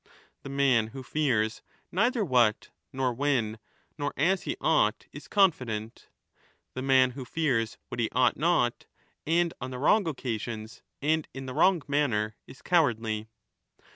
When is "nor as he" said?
3.99-4.57